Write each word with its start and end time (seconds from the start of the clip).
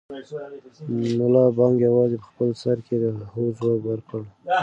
ملا 1.19 1.43
بانګ 1.57 1.77
یوازې 1.87 2.17
په 2.21 2.25
خپل 2.31 2.49
سر 2.61 2.77
کې 2.85 2.95
د 3.01 3.05
هو 3.31 3.43
ځواب 3.57 3.81
ورکړ. 3.87 4.21